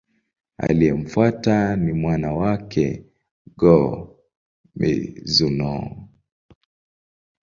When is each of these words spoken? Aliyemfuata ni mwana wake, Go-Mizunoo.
Aliyemfuata 0.57 1.75
ni 1.75 1.91
mwana 1.93 2.33
wake, 2.39 3.03
Go-Mizunoo. 3.59 5.89